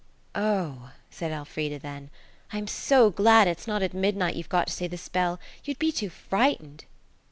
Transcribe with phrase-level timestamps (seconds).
[0.33, 2.09] "Oh," said Elfrida, then,
[2.51, 5.39] "I am so glad it's not at midnight you've got to say the spell.
[5.63, 6.85] You'd be too frightened."